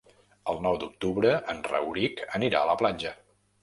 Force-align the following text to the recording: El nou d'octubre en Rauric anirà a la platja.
El 0.53 0.61
nou 0.67 0.79
d'octubre 0.85 1.35
en 1.55 1.63
Rauric 1.71 2.27
anirà 2.43 2.67
a 2.67 2.73
la 2.75 2.81
platja. 2.85 3.19